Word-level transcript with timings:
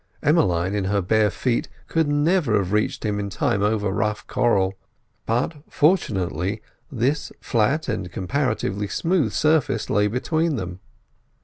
Emmeline 0.23 0.73
in 0.73 0.85
her 0.85 0.99
bare 0.99 1.29
feet 1.29 1.69
could 1.87 2.07
never 2.07 2.57
have 2.57 2.71
reached 2.71 3.05
him 3.05 3.19
in 3.19 3.29
time 3.29 3.61
over 3.61 3.91
rough 3.91 4.25
coral, 4.25 4.73
but, 5.27 5.57
fortunately, 5.69 6.59
this 6.91 7.31
flat 7.39 7.87
and 7.87 8.11
comparatively 8.11 8.87
smooth 8.87 9.31
surface 9.31 9.91
lay 9.91 10.07
between 10.07 10.55
them. 10.55 10.79